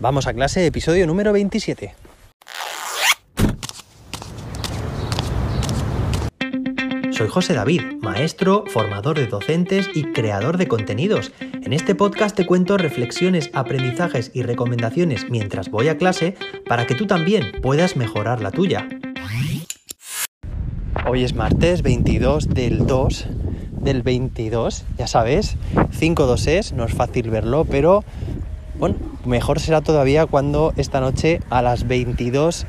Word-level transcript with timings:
Vamos 0.00 0.26
a 0.26 0.32
clase, 0.32 0.64
episodio 0.64 1.06
número 1.06 1.30
27. 1.30 1.94
Soy 7.10 7.28
José 7.28 7.52
David, 7.52 7.82
maestro, 8.00 8.64
formador 8.66 9.18
de 9.18 9.26
docentes 9.26 9.90
y 9.92 10.04
creador 10.04 10.56
de 10.56 10.68
contenidos. 10.68 11.32
En 11.40 11.74
este 11.74 11.94
podcast 11.94 12.34
te 12.34 12.46
cuento 12.46 12.78
reflexiones, 12.78 13.50
aprendizajes 13.52 14.30
y 14.32 14.42
recomendaciones 14.42 15.28
mientras 15.28 15.70
voy 15.70 15.88
a 15.88 15.98
clase 15.98 16.34
para 16.66 16.86
que 16.86 16.94
tú 16.94 17.06
también 17.06 17.52
puedas 17.60 17.96
mejorar 17.96 18.40
la 18.40 18.52
tuya. 18.52 18.88
Hoy 21.06 21.24
es 21.24 21.34
martes 21.34 21.82
22 21.82 22.48
del 22.48 22.86
2 22.86 23.26
del 23.82 24.02
22, 24.02 24.84
ya 24.96 25.06
sabes, 25.06 25.56
5-2 25.74 26.46
es, 26.46 26.72
no 26.72 26.86
es 26.86 26.94
fácil 26.94 27.28
verlo, 27.28 27.66
pero 27.66 28.02
bueno, 28.78 28.96
mejor 29.24 29.60
será 29.60 29.80
todavía 29.80 30.26
cuando 30.26 30.72
esta 30.76 31.00
noche 31.00 31.40
a 31.50 31.62
las 31.62 31.86
22 31.86 32.66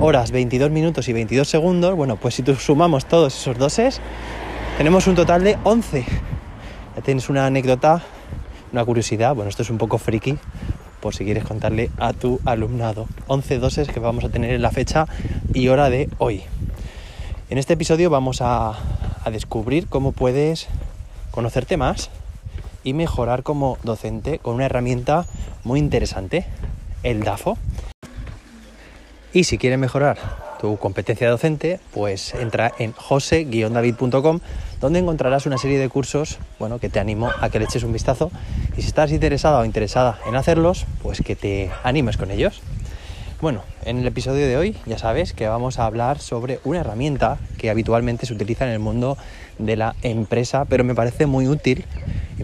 horas, 0.00 0.30
22 0.30 0.70
minutos 0.70 1.08
y 1.08 1.12
22 1.12 1.48
segundos, 1.48 1.94
bueno, 1.94 2.16
pues 2.16 2.34
si 2.34 2.44
sumamos 2.56 3.06
todos 3.06 3.34
esos 3.34 3.58
doses, 3.58 4.00
tenemos 4.78 5.06
un 5.06 5.14
total 5.14 5.44
de 5.44 5.58
11. 5.64 6.04
Ya 6.96 7.02
tienes 7.02 7.28
una 7.28 7.46
anécdota, 7.46 8.02
una 8.72 8.84
curiosidad, 8.84 9.34
bueno, 9.34 9.48
esto 9.48 9.62
es 9.62 9.70
un 9.70 9.78
poco 9.78 9.98
friki, 9.98 10.38
por 11.00 11.14
si 11.14 11.24
quieres 11.24 11.44
contarle 11.44 11.90
a 11.98 12.12
tu 12.12 12.40
alumnado. 12.44 13.06
11 13.26 13.58
doses 13.58 13.88
que 13.88 14.00
vamos 14.00 14.24
a 14.24 14.28
tener 14.28 14.52
en 14.52 14.62
la 14.62 14.70
fecha 14.70 15.06
y 15.52 15.68
hora 15.68 15.90
de 15.90 16.08
hoy. 16.18 16.42
En 17.50 17.58
este 17.58 17.74
episodio 17.74 18.08
vamos 18.08 18.40
a, 18.40 18.70
a 19.24 19.30
descubrir 19.30 19.86
cómo 19.88 20.12
puedes 20.12 20.68
conocerte 21.30 21.76
más 21.76 22.10
y 22.84 22.92
mejorar 22.92 23.42
como 23.42 23.78
docente 23.82 24.38
con 24.38 24.54
una 24.54 24.66
herramienta 24.66 25.26
muy 25.64 25.78
interesante, 25.78 26.46
el 27.02 27.22
DAFO. 27.22 27.58
Y 29.32 29.44
si 29.44 29.58
quieres 29.58 29.78
mejorar 29.78 30.18
tu 30.60 30.76
competencia 30.76 31.28
docente, 31.28 31.80
pues 31.92 32.34
entra 32.34 32.72
en 32.78 32.92
jose-david.com 32.92 34.40
donde 34.80 34.98
encontrarás 34.98 35.46
una 35.46 35.58
serie 35.58 35.78
de 35.78 35.88
cursos, 35.88 36.38
bueno, 36.58 36.78
que 36.78 36.88
te 36.88 37.00
animo 37.00 37.30
a 37.40 37.48
que 37.48 37.58
le 37.58 37.64
eches 37.64 37.82
un 37.82 37.92
vistazo 37.92 38.30
y 38.76 38.82
si 38.82 38.88
estás 38.88 39.10
interesado 39.10 39.58
o 39.58 39.64
interesada 39.64 40.18
en 40.26 40.36
hacerlos, 40.36 40.86
pues 41.02 41.20
que 41.20 41.34
te 41.34 41.70
animes 41.82 42.16
con 42.16 42.30
ellos. 42.30 42.60
Bueno, 43.40 43.62
en 43.84 43.98
el 43.98 44.06
episodio 44.06 44.46
de 44.46 44.56
hoy 44.56 44.76
ya 44.86 44.98
sabes 44.98 45.32
que 45.32 45.48
vamos 45.48 45.80
a 45.80 45.86
hablar 45.86 46.20
sobre 46.20 46.60
una 46.62 46.78
herramienta 46.78 47.38
que 47.58 47.70
habitualmente 47.70 48.24
se 48.24 48.34
utiliza 48.34 48.64
en 48.64 48.70
el 48.70 48.78
mundo 48.78 49.18
de 49.58 49.74
la 49.74 49.96
empresa, 50.02 50.64
pero 50.66 50.84
me 50.84 50.94
parece 50.94 51.26
muy 51.26 51.48
útil 51.48 51.84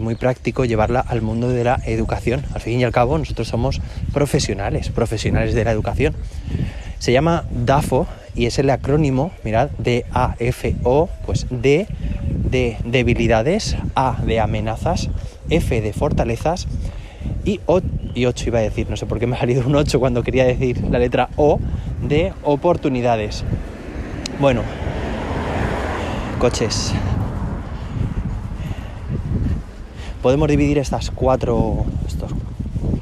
muy 0.01 0.15
práctico 0.15 0.65
llevarla 0.65 0.99
al 0.99 1.21
mundo 1.21 1.49
de 1.49 1.63
la 1.63 1.79
educación. 1.85 2.43
Al 2.53 2.61
fin 2.61 2.79
y 2.79 2.83
al 2.83 2.91
cabo, 2.91 3.17
nosotros 3.17 3.47
somos 3.47 3.81
profesionales, 4.13 4.89
profesionales 4.89 5.53
de 5.53 5.63
la 5.63 5.71
educación. 5.71 6.15
Se 6.99 7.11
llama 7.11 7.45
DAFO 7.51 8.07
y 8.35 8.45
es 8.45 8.59
el 8.59 8.69
acrónimo, 8.69 9.31
mirad, 9.43 9.69
D-A-F-O, 9.77 11.09
pues 11.25 11.47
D 11.49 11.87
de 12.49 12.77
debilidades, 12.83 13.77
A 13.95 14.17
de 14.25 14.39
amenazas, 14.39 15.09
F 15.49 15.81
de 15.81 15.93
fortalezas 15.93 16.67
y, 17.45 17.59
o, 17.65 17.81
y 18.13 18.25
8 18.25 18.45
iba 18.47 18.59
a 18.59 18.61
decir, 18.61 18.89
no 18.89 18.97
sé 18.97 19.05
por 19.05 19.19
qué 19.19 19.27
me 19.27 19.35
ha 19.35 19.39
salido 19.39 19.65
un 19.65 19.75
8 19.75 19.99
cuando 19.99 20.23
quería 20.23 20.45
decir 20.45 20.83
la 20.89 20.99
letra 20.99 21.29
O 21.35 21.59
de 22.01 22.33
oportunidades. 22.43 23.43
Bueno, 24.39 24.61
coches. 26.39 26.93
Podemos 30.21 30.49
dividir 30.49 30.77
estas 30.77 31.11
cuatro, 31.11 31.85
estos 32.05 32.31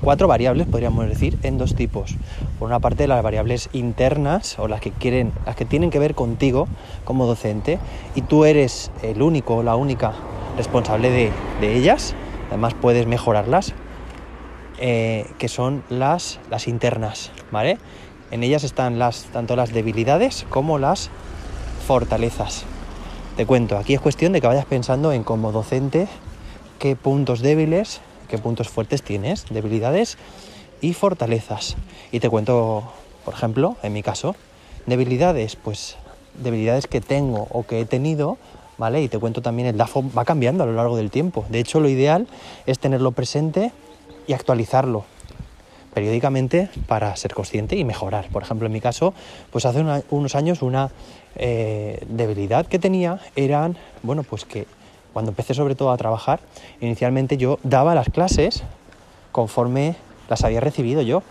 cuatro 0.02 0.28
variables, 0.28 0.68
podríamos 0.68 1.08
decir, 1.10 1.40
en 1.42 1.58
dos 1.58 1.74
tipos. 1.74 2.16
Por 2.60 2.68
una 2.68 2.80
parte, 2.80 3.08
las 3.08 3.24
variables 3.24 3.70
internas 3.74 4.60
o 4.60 4.68
las 4.68 4.82
que 4.82 4.92
quieren, 4.92 5.34
las 5.46 5.56
que 5.56 5.66
tienen 5.66 5.90
que 5.90 5.98
ver 5.98 6.14
contigo 6.14 6.68
como 7.06 7.26
docente, 7.26 7.80
y 8.14 8.22
tú 8.22 8.46
eres 8.46 8.92
el 9.02 9.24
único 9.24 9.56
o 9.56 9.64
la 9.64 9.76
única 9.76 10.14
responsable 10.58 11.10
de, 11.10 11.32
ellas. 11.76 12.14
Además, 12.50 12.76
puedes 12.80 13.08
mejorarlas 13.08 13.74
eh, 14.78 15.26
que 15.40 15.48
son 15.48 15.84
las, 15.90 16.40
las 16.52 16.68
internas, 16.68 17.32
¿vale? 17.52 17.80
En 18.30 18.44
ellas 18.44 18.64
están 18.64 19.00
las, 19.00 19.24
tanto 19.34 19.56
las 19.56 19.74
debilidades 19.74 20.46
como 20.52 20.78
las 20.78 21.10
fortalezas. 21.88 22.64
Te 23.38 23.48
cuento, 23.48 23.76
aquí 23.76 23.96
es 23.96 24.02
cuestión 24.02 24.34
de 24.34 24.42
que 24.42 24.48
vayas 24.48 24.66
pensando 24.66 25.12
en 25.12 25.24
como 25.24 25.52
docente 25.52 26.08
qué 26.80 26.96
puntos 26.96 27.42
débiles, 27.42 28.02
qué 28.30 28.38
puntos 28.38 28.70
fuertes 28.70 29.04
tienes, 29.04 29.46
debilidades 29.50 30.18
y 30.82 30.94
fortalezas. 30.94 31.76
Y 32.12 32.20
te 32.20 32.30
cuento, 32.30 32.84
por 33.26 33.34
ejemplo, 33.34 33.78
en 33.84 33.94
mi 33.94 34.04
caso, 34.04 34.36
debilidades, 34.86 35.56
pues 35.56 35.98
debilidades 36.42 36.88
que 36.88 37.02
tengo 37.02 37.48
o 37.52 37.64
que 37.64 37.82
he 37.82 37.86
tenido, 37.86 38.38
¿vale? 38.78 39.02
Y 39.02 39.10
te 39.10 39.18
cuento 39.20 39.42
también 39.42 39.68
el 39.68 39.78
DAFO 39.78 40.04
va 40.16 40.26
cambiando 40.26 40.64
a 40.64 40.68
lo 40.68 40.74
largo 40.74 40.98
del 40.98 41.10
tiempo. 41.10 41.46
De 41.50 41.60
hecho, 41.60 41.80
lo 41.80 41.90
ideal 41.90 42.28
es 42.66 42.80
tenerlo 42.80 43.12
presente 43.12 43.72
y 44.28 44.34
actualizarlo 44.34 45.06
periódicamente 45.94 46.70
para 46.86 47.16
ser 47.16 47.34
consciente 47.34 47.76
y 47.76 47.84
mejorar. 47.84 48.28
Por 48.30 48.44
ejemplo, 48.44 48.68
en 48.68 48.74
mi 48.74 48.82
caso, 48.82 49.16
pues 49.52 49.66
hace 49.66 49.84
unos 50.12 50.36
años 50.36 50.62
una 50.62 50.92
eh, 51.36 52.06
debilidad 52.08 52.68
que 52.68 52.78
tenía 52.78 53.20
eran, 53.36 53.78
bueno, 54.04 54.22
pues 54.22 54.46
que 54.46 54.68
cuando 55.18 55.32
empecé 55.32 55.56
sobre 55.56 55.74
todo 55.74 55.90
a 55.90 55.98
trabajar, 55.98 56.42
inicialmente 56.80 57.38
yo 57.38 57.58
daba 57.64 57.96
las 57.96 58.08
clases 58.08 58.62
conforme 59.32 59.96
las 60.30 60.44
había 60.44 60.60
recibido 60.60 61.02
yo, 61.02 61.24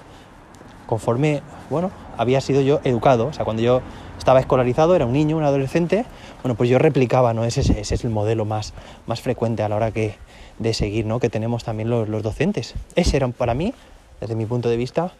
conforme, 0.88 1.40
bueno, 1.70 1.92
había 2.16 2.40
sido 2.40 2.62
yo 2.62 2.80
educado, 2.82 3.28
o 3.28 3.32
sea, 3.32 3.44
cuando 3.44 3.62
yo 3.62 3.82
estaba 4.18 4.40
escolarizado, 4.40 4.96
era 4.96 5.06
un 5.06 5.12
niño, 5.12 5.36
un 5.36 5.44
adolescente, 5.44 6.04
bueno, 6.42 6.56
pues 6.56 6.68
yo 6.68 6.80
replicaba, 6.80 7.32
¿no? 7.32 7.44
Ese, 7.44 7.60
ese 7.60 7.94
es 7.94 8.02
el 8.02 8.10
modelo 8.10 8.44
más, 8.44 8.74
más 9.06 9.20
frecuente 9.20 9.62
a 9.62 9.68
la 9.68 9.76
hora 9.76 9.92
que, 9.92 10.16
de 10.58 10.74
seguir, 10.74 11.06
¿no? 11.06 11.20
Que 11.20 11.30
tenemos 11.30 11.62
también 11.62 11.88
los, 11.88 12.08
los 12.08 12.24
docentes. 12.24 12.74
Ese 12.96 13.16
era 13.16 13.28
para 13.28 13.54
mí, 13.54 13.72
desde 14.20 14.34
mi 14.34 14.46
punto 14.46 14.68
de 14.68 14.78
vista, 14.78 15.12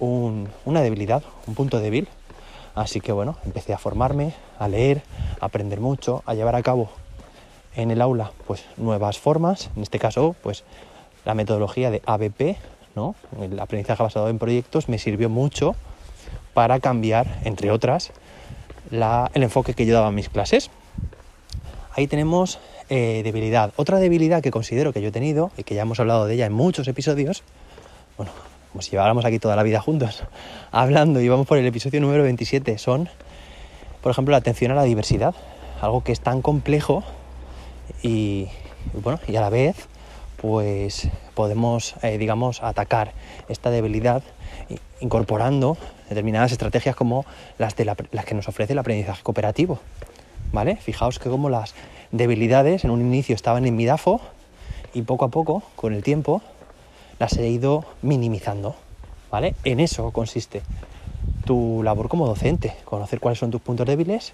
un, 0.00 0.48
una 0.64 0.82
debilidad, 0.82 1.22
un 1.46 1.54
punto 1.54 1.78
débil. 1.78 2.08
Así 2.74 3.00
que 3.00 3.12
bueno, 3.12 3.36
empecé 3.44 3.74
a 3.74 3.78
formarme, 3.78 4.34
a 4.58 4.66
leer, 4.66 5.02
a 5.40 5.46
aprender 5.46 5.78
mucho, 5.78 6.24
a 6.26 6.34
llevar 6.34 6.56
a 6.56 6.62
cabo 6.64 6.90
en 7.78 7.92
el 7.92 8.02
aula 8.02 8.32
pues 8.46 8.64
nuevas 8.76 9.18
formas, 9.18 9.70
en 9.76 9.82
este 9.82 9.98
caso 9.98 10.34
pues 10.42 10.64
la 11.24 11.34
metodología 11.34 11.90
de 11.90 12.02
ABP, 12.04 12.56
¿no? 12.96 13.14
el 13.40 13.58
aprendizaje 13.58 14.02
basado 14.02 14.28
en 14.28 14.38
proyectos 14.38 14.88
me 14.88 14.98
sirvió 14.98 15.28
mucho 15.28 15.76
para 16.54 16.80
cambiar, 16.80 17.38
entre 17.44 17.70
otras, 17.70 18.10
el 18.90 19.42
enfoque 19.42 19.74
que 19.74 19.86
yo 19.86 19.94
daba 19.94 20.08
a 20.08 20.12
mis 20.12 20.28
clases. 20.28 20.70
Ahí 21.94 22.08
tenemos 22.08 22.58
eh, 22.88 23.20
debilidad. 23.22 23.72
Otra 23.76 23.98
debilidad 23.98 24.42
que 24.42 24.50
considero 24.50 24.92
que 24.92 25.00
yo 25.00 25.08
he 25.08 25.12
tenido 25.12 25.52
y 25.56 25.62
que 25.62 25.76
ya 25.76 25.82
hemos 25.82 26.00
hablado 26.00 26.26
de 26.26 26.34
ella 26.34 26.46
en 26.46 26.52
muchos 26.52 26.88
episodios, 26.88 27.44
bueno, 28.16 28.32
como 28.72 28.82
si 28.82 28.90
lleváramos 28.90 29.24
aquí 29.24 29.38
toda 29.38 29.54
la 29.54 29.62
vida 29.62 29.80
juntos 29.80 30.24
hablando 30.72 31.20
y 31.20 31.28
vamos 31.28 31.46
por 31.46 31.58
el 31.58 31.66
episodio 31.66 32.00
número 32.00 32.24
27, 32.24 32.76
son, 32.78 33.08
por 34.02 34.10
ejemplo, 34.10 34.32
la 34.32 34.38
atención 34.38 34.72
a 34.72 34.74
la 34.74 34.82
diversidad, 34.82 35.36
algo 35.80 36.02
que 36.02 36.10
es 36.10 36.20
tan 36.20 36.42
complejo 36.42 37.04
y, 38.02 38.48
bueno, 38.92 39.20
y 39.26 39.36
a 39.36 39.40
la 39.40 39.50
vez, 39.50 39.76
pues 40.36 41.08
podemos, 41.34 41.94
eh, 42.02 42.18
digamos, 42.18 42.62
atacar 42.62 43.12
esta 43.48 43.70
debilidad 43.70 44.22
incorporando 45.00 45.76
determinadas 46.08 46.52
estrategias 46.52 46.96
como 46.96 47.24
las, 47.58 47.76
de 47.76 47.84
las 47.84 48.24
que 48.24 48.34
nos 48.34 48.48
ofrece 48.48 48.72
el 48.72 48.78
aprendizaje 48.78 49.22
cooperativo. 49.22 49.78
¿Vale? 50.52 50.76
Fijaos 50.76 51.18
que 51.18 51.28
como 51.28 51.50
las 51.50 51.74
debilidades 52.10 52.84
en 52.84 52.90
un 52.90 53.00
inicio 53.00 53.34
estaban 53.34 53.66
en 53.66 53.76
mi 53.76 53.84
DAFO 53.84 54.20
y 54.94 55.02
poco 55.02 55.26
a 55.26 55.28
poco, 55.28 55.62
con 55.76 55.92
el 55.92 56.02
tiempo, 56.02 56.40
las 57.18 57.36
he 57.36 57.48
ido 57.48 57.84
minimizando. 58.02 58.74
¿Vale? 59.30 59.54
En 59.64 59.78
eso 59.80 60.10
consiste 60.10 60.62
tu 61.44 61.82
labor 61.82 62.08
como 62.08 62.26
docente, 62.26 62.74
conocer 62.84 63.20
cuáles 63.20 63.38
son 63.38 63.50
tus 63.50 63.60
puntos 63.60 63.86
débiles 63.86 64.32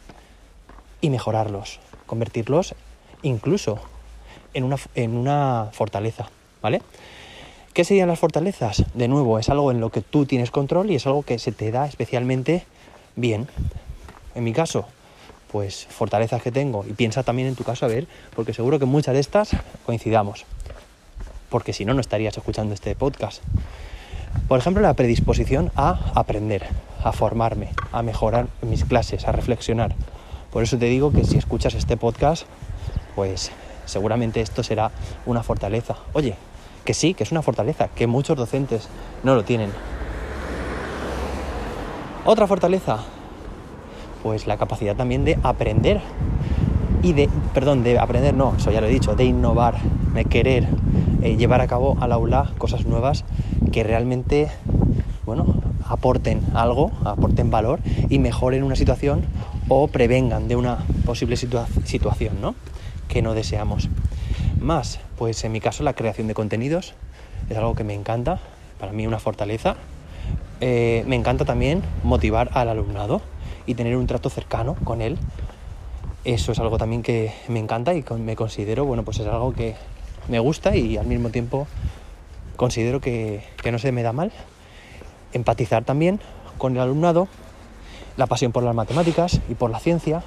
y 1.00 1.10
mejorarlos, 1.10 1.80
convertirlos 2.06 2.74
incluso 3.24 3.80
en 4.54 4.62
una, 4.64 4.76
en 4.94 5.16
una 5.16 5.70
fortaleza, 5.72 6.28
¿vale? 6.62 6.80
¿Qué 7.72 7.82
serían 7.84 8.08
las 8.08 8.20
fortalezas? 8.20 8.84
De 8.94 9.08
nuevo, 9.08 9.40
es 9.40 9.48
algo 9.48 9.72
en 9.72 9.80
lo 9.80 9.90
que 9.90 10.00
tú 10.00 10.26
tienes 10.26 10.52
control 10.52 10.92
y 10.92 10.94
es 10.94 11.06
algo 11.06 11.24
que 11.24 11.40
se 11.40 11.50
te 11.50 11.72
da 11.72 11.86
especialmente 11.86 12.64
bien. 13.16 13.48
En 14.36 14.44
mi 14.44 14.52
caso, 14.52 14.86
pues 15.50 15.86
fortalezas 15.90 16.40
que 16.40 16.52
tengo 16.52 16.84
y 16.88 16.92
piensa 16.92 17.24
también 17.24 17.48
en 17.48 17.56
tu 17.56 17.64
caso 17.64 17.84
a 17.84 17.88
ver, 17.88 18.06
porque 18.36 18.54
seguro 18.54 18.78
que 18.78 18.84
muchas 18.84 19.14
de 19.14 19.20
estas 19.20 19.50
coincidamos, 19.86 20.44
porque 21.48 21.72
si 21.72 21.84
no, 21.84 21.94
no 21.94 22.00
estarías 22.00 22.36
escuchando 22.36 22.74
este 22.74 22.94
podcast. 22.94 23.42
Por 24.46 24.58
ejemplo, 24.58 24.82
la 24.82 24.94
predisposición 24.94 25.72
a 25.74 26.12
aprender, 26.14 26.66
a 27.02 27.12
formarme, 27.12 27.70
a 27.92 28.02
mejorar 28.02 28.46
mis 28.62 28.84
clases, 28.84 29.26
a 29.26 29.32
reflexionar. 29.32 29.94
Por 30.52 30.62
eso 30.62 30.78
te 30.78 30.86
digo 30.86 31.10
que 31.12 31.24
si 31.24 31.38
escuchas 31.38 31.74
este 31.74 31.96
podcast, 31.96 32.46
pues 33.14 33.52
seguramente 33.86 34.40
esto 34.40 34.62
será 34.62 34.90
una 35.26 35.42
fortaleza. 35.42 35.96
Oye, 36.12 36.36
que 36.84 36.94
sí, 36.94 37.14
que 37.14 37.24
es 37.24 37.32
una 37.32 37.42
fortaleza, 37.42 37.88
que 37.88 38.06
muchos 38.06 38.36
docentes 38.36 38.88
no 39.22 39.34
lo 39.34 39.44
tienen. 39.44 39.70
Otra 42.24 42.46
fortaleza, 42.46 42.98
pues 44.22 44.46
la 44.46 44.56
capacidad 44.56 44.96
también 44.96 45.24
de 45.24 45.38
aprender 45.42 46.00
y 47.02 47.12
de, 47.12 47.28
perdón, 47.52 47.82
de 47.82 47.98
aprender, 47.98 48.34
no, 48.34 48.54
eso 48.56 48.70
ya 48.70 48.80
lo 48.80 48.86
he 48.86 48.90
dicho, 48.90 49.14
de 49.14 49.24
innovar, 49.24 49.76
de 50.14 50.24
querer 50.24 50.66
eh, 51.22 51.36
llevar 51.36 51.60
a 51.60 51.66
cabo 51.66 51.98
al 52.00 52.12
aula 52.12 52.52
cosas 52.56 52.86
nuevas 52.86 53.24
que 53.72 53.84
realmente, 53.84 54.48
bueno, 55.26 55.54
aporten 55.86 56.40
algo, 56.54 56.92
aporten 57.04 57.50
valor 57.50 57.80
y 58.08 58.18
mejoren 58.18 58.62
una 58.62 58.76
situación 58.76 59.22
o 59.68 59.88
prevengan 59.88 60.48
de 60.48 60.56
una 60.56 60.78
posible 61.04 61.36
situación, 61.36 62.40
¿no? 62.40 62.54
Que 63.08 63.22
no 63.22 63.34
deseamos. 63.34 63.88
Más, 64.60 65.00
pues 65.16 65.44
en 65.44 65.52
mi 65.52 65.60
caso 65.60 65.82
la 65.82 65.94
creación 65.94 66.26
de 66.26 66.34
contenidos 66.34 66.94
es 67.48 67.56
algo 67.56 67.74
que 67.74 67.84
me 67.84 67.94
encanta, 67.94 68.38
para 68.78 68.92
mí 68.92 69.06
una 69.06 69.18
fortaleza. 69.18 69.76
Eh, 70.60 71.04
me 71.06 71.16
encanta 71.16 71.44
también 71.44 71.82
motivar 72.02 72.50
al 72.54 72.68
alumnado 72.68 73.20
y 73.66 73.74
tener 73.74 73.96
un 73.96 74.06
trato 74.06 74.30
cercano 74.30 74.76
con 74.84 75.02
él. 75.02 75.18
Eso 76.24 76.52
es 76.52 76.58
algo 76.58 76.78
también 76.78 77.02
que 77.02 77.32
me 77.48 77.58
encanta 77.58 77.94
y 77.94 78.04
me 78.18 78.36
considero, 78.36 78.84
bueno, 78.84 79.02
pues 79.02 79.18
es 79.18 79.26
algo 79.26 79.52
que 79.52 79.74
me 80.28 80.38
gusta 80.38 80.74
y 80.74 80.96
al 80.96 81.06
mismo 81.06 81.28
tiempo 81.28 81.66
considero 82.56 83.00
que, 83.00 83.44
que 83.62 83.72
no 83.72 83.78
se 83.78 83.92
me 83.92 84.02
da 84.02 84.12
mal. 84.12 84.32
Empatizar 85.32 85.84
también 85.84 86.20
con 86.56 86.74
el 86.76 86.80
alumnado, 86.80 87.28
la 88.16 88.26
pasión 88.26 88.52
por 88.52 88.62
las 88.62 88.74
matemáticas 88.74 89.40
y 89.50 89.54
por 89.54 89.70
la 89.70 89.80
ciencia. 89.80 90.22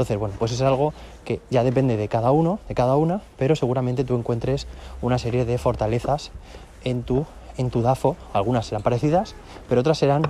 Entonces, 0.00 0.18
bueno, 0.18 0.34
pues 0.38 0.52
es 0.52 0.62
algo 0.62 0.94
que 1.26 1.42
ya 1.50 1.62
depende 1.62 1.98
de 1.98 2.08
cada 2.08 2.30
uno, 2.30 2.58
de 2.68 2.74
cada 2.74 2.96
una, 2.96 3.20
pero 3.36 3.54
seguramente 3.54 4.02
tú 4.02 4.16
encuentres 4.16 4.66
una 5.02 5.18
serie 5.18 5.44
de 5.44 5.58
fortalezas 5.58 6.30
en 6.84 7.02
tu, 7.02 7.26
en 7.58 7.68
tu 7.68 7.82
DAFO. 7.82 8.16
Algunas 8.32 8.64
serán 8.64 8.82
parecidas, 8.82 9.34
pero 9.68 9.82
otras 9.82 9.98
serán 9.98 10.22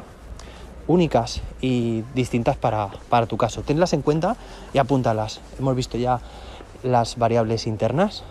únicas 0.88 1.40
y 1.60 2.02
distintas 2.16 2.56
para, 2.56 2.90
tu 3.28 3.36
caso. 3.36 3.62
Tenlas 3.62 3.92
en 3.92 4.02
cuenta 4.02 4.36
y 4.74 4.78
apúntalas. 4.78 5.40
Hemos 5.56 5.76
visto 5.76 5.96
ya 5.96 6.20
las 6.82 7.16
variables 7.16 7.68
internas, 7.68 8.24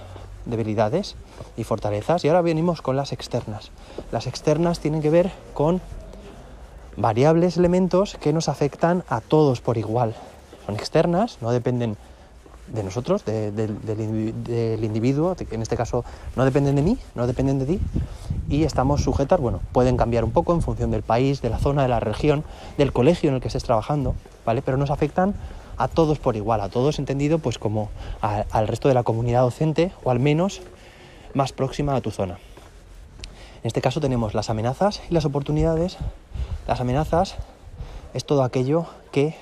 debilidades 0.46 1.16
y 1.56 1.64
fortalezas, 1.64 2.26
y 2.26 2.28
ahora 2.28 2.42
venimos 2.42 2.82
con 2.82 2.98
las 2.98 3.14
externas. 3.14 3.72
Las 4.12 4.28
externas 4.28 4.82
tienen 4.82 5.02
que 5.02 5.10
ver 5.10 5.32
con 5.54 5.80
variables, 6.98 7.56
elementos 7.56 8.18
que 8.20 8.34
nos 8.34 8.50
afectan 8.50 9.06
a 9.08 9.22
todos 9.22 9.62
por 9.62 9.78
igual. 9.78 10.16
Externas, 10.76 11.38
no 11.42 11.52
dependen 11.52 11.98
de 12.68 12.84
nosotros, 12.84 13.26
del 13.26 14.84
individuo, 14.84 15.36
en 15.52 15.62
este 15.62 15.76
caso 15.76 16.06
no 16.36 16.46
dependen 16.46 16.76
de 16.76 16.84
mí, 16.84 16.98
no 17.16 17.26
dependen 17.26 17.58
de 17.58 17.66
ti, 17.66 17.80
y 18.48 18.64
estamos 18.64 19.04
sujetas, 19.04 19.40
bueno, 19.40 19.60
pueden 19.72 19.98
cambiar 19.98 20.24
un 20.24 20.32
poco 20.32 20.54
en 20.54 20.62
función 20.62 20.92
del 20.92 21.02
país, 21.02 21.42
de 21.42 21.50
la 21.50 21.58
zona, 21.58 21.82
de 21.82 21.88
la 21.88 22.00
región, 22.00 22.44
del 22.78 22.94
colegio 22.94 23.30
en 23.30 23.36
el 23.36 23.42
que 23.42 23.48
estés 23.48 23.64
trabajando, 23.64 24.14
¿vale? 24.46 24.62
Pero 24.62 24.78
nos 24.78 24.92
afectan 24.92 25.34
a 25.78 25.88
todos 25.88 26.20
por 26.20 26.36
igual, 26.36 26.62
a 26.62 26.70
todos 26.70 27.00
entendido 27.00 27.40
pues 27.40 27.58
como 27.58 27.90
al 28.22 28.68
resto 28.68 28.88
de 28.88 28.94
la 28.94 29.04
comunidad 29.04 29.42
docente 29.42 29.92
o 30.04 30.12
al 30.12 30.20
menos 30.20 30.62
más 31.34 31.54
próxima 31.54 31.96
a 31.96 32.02
tu 32.02 32.12
zona. 32.12 32.38
En 33.64 33.68
este 33.68 33.82
caso 33.82 34.00
tenemos 34.00 34.34
las 34.34 34.50
amenazas 34.50 35.02
y 35.10 35.14
las 35.14 35.26
oportunidades. 35.26 35.98
Las 36.68 36.82
amenazas 36.82 37.36
es 38.14 38.26
todo 38.26 38.44
aquello 38.44 38.86
que 39.12 39.36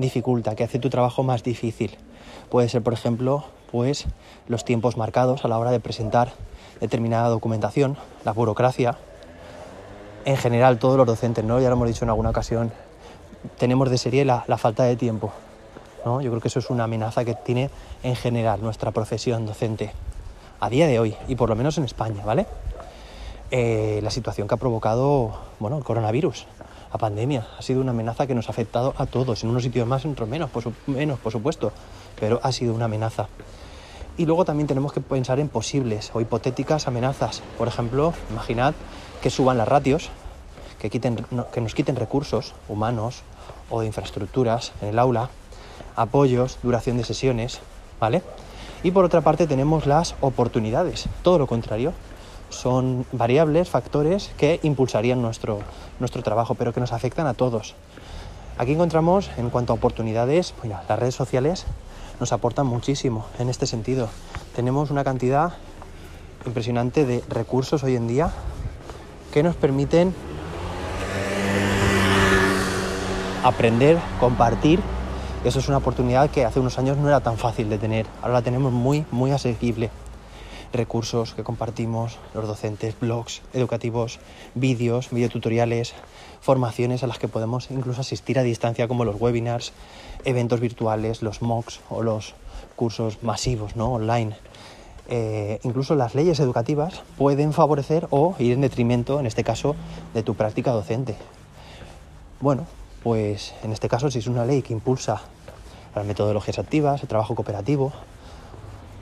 dificulta, 0.00 0.54
que 0.54 0.64
hace 0.64 0.78
tu 0.78 0.90
trabajo 0.90 1.22
más 1.22 1.42
difícil. 1.42 1.96
Puede 2.48 2.68
ser, 2.68 2.82
por 2.82 2.92
ejemplo, 2.92 3.44
pues 3.70 4.06
los 4.48 4.64
tiempos 4.64 4.96
marcados 4.96 5.44
a 5.44 5.48
la 5.48 5.58
hora 5.58 5.70
de 5.70 5.80
presentar 5.80 6.32
determinada 6.80 7.28
documentación, 7.28 7.96
la 8.24 8.32
burocracia, 8.32 8.96
en 10.24 10.36
general 10.36 10.78
todos 10.78 10.96
los 10.96 11.06
docentes, 11.06 11.44
¿no? 11.44 11.60
Ya 11.60 11.68
lo 11.68 11.76
hemos 11.76 11.88
dicho 11.88 12.04
en 12.04 12.10
alguna 12.10 12.30
ocasión, 12.30 12.72
tenemos 13.58 13.90
de 13.90 13.98
serie 13.98 14.24
la, 14.24 14.42
falta 14.58 14.84
de 14.84 14.96
tiempo. 14.96 15.32
¿no? 16.04 16.20
Yo 16.20 16.30
creo 16.30 16.40
que 16.40 16.48
eso 16.48 16.58
es 16.58 16.70
una 16.70 16.84
amenaza 16.84 17.24
que 17.24 17.34
tiene 17.34 17.70
en 18.02 18.16
general 18.16 18.62
nuestra 18.62 18.90
profesión 18.90 19.46
docente 19.46 19.92
a 20.58 20.68
día 20.68 20.86
de 20.86 20.98
hoy, 20.98 21.16
y 21.28 21.36
por 21.36 21.48
lo 21.48 21.56
menos 21.56 21.78
en 21.78 21.84
España, 21.84 22.22
¿vale? 22.24 22.46
Eh, 23.50 24.00
la 24.02 24.10
situación 24.10 24.46
que 24.46 24.54
ha 24.54 24.58
provocado 24.58 25.32
bueno, 25.58 25.78
el 25.78 25.84
coronavirus, 25.84 26.46
la 26.92 26.98
pandemia, 26.98 27.46
ha 27.58 27.62
sido 27.62 27.80
una 27.80 27.92
amenaza 27.92 28.26
que 28.26 28.34
nos 28.34 28.48
ha 28.48 28.52
afectado 28.52 28.94
a 28.96 29.06
todos, 29.06 29.44
en 29.44 29.50
unos 29.50 29.62
sitios 29.62 29.86
más, 29.86 30.04
en 30.04 30.12
otros 30.12 30.28
menos, 30.28 30.50
por, 30.50 30.72
menos, 30.86 31.18
por 31.20 31.32
supuesto, 31.32 31.72
pero 32.18 32.40
ha 32.42 32.52
sido 32.52 32.74
una 32.74 32.86
amenaza. 32.86 33.28
Y 34.16 34.26
luego 34.26 34.44
también 34.44 34.66
tenemos 34.66 34.92
que 34.92 35.00
pensar 35.00 35.38
en 35.38 35.48
posibles 35.48 36.10
o 36.14 36.20
hipotéticas 36.20 36.88
amenazas. 36.88 37.42
Por 37.56 37.68
ejemplo, 37.68 38.12
imaginad 38.30 38.74
que 39.22 39.30
suban 39.30 39.56
las 39.56 39.68
ratios, 39.68 40.10
que, 40.80 40.90
quiten, 40.90 41.24
que 41.52 41.60
nos 41.60 41.74
quiten 41.74 41.96
recursos 41.96 42.54
humanos 42.68 43.22
o 43.70 43.80
de 43.80 43.86
infraestructuras 43.86 44.72
en 44.82 44.88
el 44.88 44.98
aula, 44.98 45.30
apoyos, 45.96 46.58
duración 46.62 46.96
de 46.96 47.04
sesiones, 47.04 47.60
¿vale? 48.00 48.22
Y 48.82 48.90
por 48.90 49.04
otra 49.04 49.20
parte 49.20 49.46
tenemos 49.46 49.86
las 49.86 50.14
oportunidades, 50.20 51.06
todo 51.22 51.38
lo 51.38 51.46
contrario, 51.46 51.92
son 52.50 53.06
variables, 53.12 53.68
factores 53.68 54.30
que 54.36 54.60
impulsarían 54.62 55.22
nuestro, 55.22 55.60
nuestro 55.98 56.22
trabajo, 56.22 56.54
pero 56.54 56.72
que 56.72 56.80
nos 56.80 56.92
afectan 56.92 57.26
a 57.26 57.34
todos. 57.34 57.74
Aquí 58.58 58.72
encontramos, 58.72 59.30
en 59.38 59.48
cuanto 59.48 59.72
a 59.72 59.76
oportunidades, 59.76 60.54
las 60.62 60.98
redes 60.98 61.14
sociales 61.14 61.64
nos 62.20 62.32
aportan 62.32 62.66
muchísimo 62.66 63.24
en 63.38 63.48
este 63.48 63.66
sentido. 63.66 64.08
Tenemos 64.54 64.90
una 64.90 65.04
cantidad 65.04 65.54
impresionante 66.44 67.06
de 67.06 67.24
recursos 67.28 67.82
hoy 67.82 67.96
en 67.96 68.06
día 68.06 68.30
que 69.32 69.42
nos 69.42 69.56
permiten 69.56 70.14
aprender, 73.42 73.98
compartir. 74.18 74.80
Eso 75.44 75.58
es 75.58 75.68
una 75.68 75.78
oportunidad 75.78 76.28
que 76.30 76.44
hace 76.44 76.60
unos 76.60 76.78
años 76.78 76.98
no 76.98 77.08
era 77.08 77.20
tan 77.20 77.38
fácil 77.38 77.70
de 77.70 77.78
tener. 77.78 78.06
Ahora 78.20 78.34
la 78.34 78.42
tenemos 78.42 78.72
muy, 78.72 79.06
muy 79.10 79.30
asequible. 79.30 79.90
Recursos 80.72 81.34
que 81.34 81.42
compartimos 81.42 82.18
los 82.32 82.46
docentes, 82.46 82.98
blogs 83.00 83.42
educativos, 83.52 84.20
vídeos, 84.54 85.10
videotutoriales, 85.10 85.94
formaciones 86.40 87.02
a 87.02 87.06
las 87.06 87.18
que 87.18 87.28
podemos 87.28 87.70
incluso 87.70 88.00
asistir 88.00 88.38
a 88.38 88.42
distancia 88.42 88.86
como 88.86 89.04
los 89.04 89.20
webinars, 89.20 89.72
eventos 90.24 90.60
virtuales, 90.60 91.22
los 91.22 91.42
MOOCs 91.42 91.80
o 91.90 92.02
los 92.02 92.34
cursos 92.76 93.22
masivos 93.22 93.74
¿no? 93.76 93.92
online. 93.92 94.36
Eh, 95.08 95.58
incluso 95.64 95.96
las 95.96 96.14
leyes 96.14 96.38
educativas 96.38 97.02
pueden 97.18 97.52
favorecer 97.52 98.06
o 98.10 98.36
ir 98.38 98.52
en 98.52 98.60
detrimento, 98.60 99.18
en 99.18 99.26
este 99.26 99.42
caso, 99.42 99.74
de 100.14 100.22
tu 100.22 100.34
práctica 100.36 100.70
docente. 100.70 101.16
Bueno, 102.40 102.66
pues 103.02 103.54
en 103.64 103.72
este 103.72 103.88
caso, 103.88 104.10
si 104.10 104.20
es 104.20 104.28
una 104.28 104.44
ley 104.44 104.62
que 104.62 104.72
impulsa 104.72 105.22
las 105.96 106.06
metodologías 106.06 106.60
activas, 106.60 107.02
el 107.02 107.08
trabajo 107.08 107.34
cooperativo, 107.34 107.92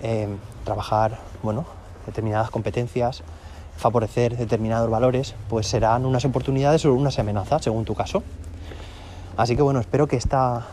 eh, 0.02 0.28
trabajar, 0.64 1.18
bueno, 1.42 1.64
determinadas 2.06 2.50
competencias, 2.50 3.22
favorecer 3.76 4.36
determinados 4.36 4.90
valores, 4.90 5.34
pues 5.48 5.66
serán 5.66 6.04
unas 6.04 6.24
oportunidades 6.24 6.84
o 6.84 6.92
unas 6.92 7.18
amenazas, 7.18 7.62
según 7.62 7.84
tu 7.84 7.94
caso. 7.94 8.22
Así 9.36 9.54
que 9.54 9.62
bueno, 9.62 9.78
espero 9.78 10.08
que 10.08 10.16
esta, 10.16 10.66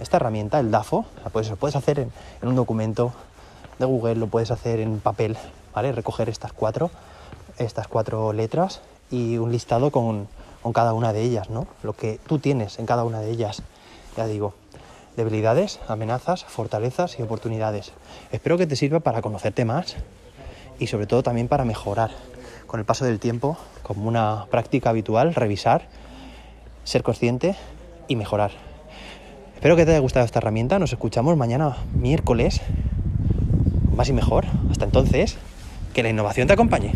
esta 0.00 0.16
herramienta, 0.16 0.58
el 0.58 0.70
DAFO, 0.70 1.04
pues 1.32 1.50
lo 1.50 1.56
puedes 1.56 1.76
hacer 1.76 2.00
en, 2.00 2.10
un 2.42 2.54
documento 2.54 3.12
de 3.78 3.84
Google, 3.84 4.14
lo 4.16 4.26
puedes 4.26 4.50
hacer 4.50 4.80
en 4.80 5.00
papel, 5.00 5.36
¿vale? 5.74 5.92
Recoger 5.92 6.28
estas 6.30 6.52
cuatro, 6.52 6.90
estas 7.58 7.88
cuatro 7.88 8.32
letras 8.32 8.80
y 9.10 9.36
un 9.36 9.52
listado 9.52 9.90
con, 9.90 10.28
con 10.62 10.72
cada 10.72 10.94
una 10.94 11.12
de 11.12 11.22
ellas, 11.22 11.50
¿no? 11.50 11.66
Lo 11.82 11.92
que 11.92 12.18
tú 12.26 12.38
tienes 12.38 12.78
en 12.78 12.86
cada 12.86 13.04
una 13.04 13.20
de 13.20 13.30
ellas, 13.30 13.62
ya 14.16 14.26
digo, 14.26 14.54
debilidades, 15.16 15.80
amenazas, 15.88 16.44
fortalezas 16.44 17.18
y 17.18 17.22
oportunidades. 17.22 17.92
Espero 18.32 18.58
que 18.58 18.66
te 18.66 18.76
sirva 18.76 19.00
para 19.00 19.22
conocerte 19.22 19.64
más 19.64 19.96
y 20.78 20.86
sobre 20.86 21.06
todo 21.06 21.22
también 21.22 21.48
para 21.48 21.64
mejorar 21.64 22.10
con 22.66 22.80
el 22.80 22.86
paso 22.86 23.04
del 23.04 23.18
tiempo 23.18 23.56
como 23.82 24.08
una 24.08 24.46
práctica 24.50 24.90
habitual, 24.90 25.34
revisar, 25.34 25.88
ser 26.84 27.02
consciente 27.02 27.56
y 28.08 28.16
mejorar. 28.16 28.50
Espero 29.54 29.74
que 29.76 29.84
te 29.84 29.92
haya 29.92 30.00
gustado 30.00 30.26
esta 30.26 30.38
herramienta. 30.38 30.78
Nos 30.78 30.92
escuchamos 30.92 31.36
mañana 31.36 31.76
miércoles. 31.94 32.60
Más 33.94 34.08
y 34.08 34.12
mejor. 34.12 34.44
Hasta 34.70 34.84
entonces, 34.84 35.38
que 35.94 36.02
la 36.02 36.10
innovación 36.10 36.46
te 36.46 36.52
acompañe. 36.52 36.92